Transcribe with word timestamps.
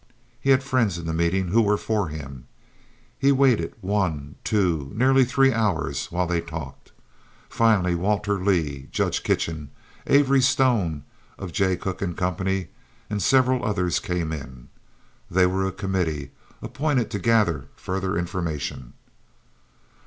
He 0.39 0.49
had 0.49 0.63
friends 0.63 0.97
in 0.97 1.05
the 1.05 1.13
meeting 1.13 1.49
who 1.49 1.61
were 1.61 1.77
for 1.77 2.07
him. 2.07 2.47
He 3.19 3.31
waited 3.31 3.75
one, 3.81 4.33
two, 4.43 4.91
nearly 4.95 5.23
three 5.25 5.53
hours 5.53 6.07
while 6.07 6.25
they 6.25 6.41
talked. 6.41 6.91
Finally 7.49 7.93
Walter 7.93 8.43
Leigh, 8.43 8.87
Judge 8.91 9.21
Kitchen, 9.21 9.69
Avery 10.07 10.41
Stone, 10.41 11.03
of 11.37 11.53
Jay 11.53 11.77
Cooke 11.77 12.01
& 12.15 12.15
Co., 12.17 12.35
and 13.11 13.21
several 13.21 13.63
others 13.63 13.99
came 13.99 14.31
in. 14.31 14.69
They 15.29 15.45
were 15.45 15.67
a 15.67 15.71
committee 15.71 16.31
appointed 16.63 17.11
to 17.11 17.19
gather 17.19 17.67
further 17.75 18.17
information. 18.17 18.93